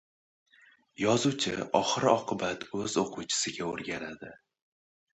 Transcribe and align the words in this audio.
Yozuvchi 1.03 1.53
oxir-oqibat 1.81 2.67
o‘z 2.81 2.99
o‘quvchisiga 3.05 3.71
o‘rganadi. 3.71 4.37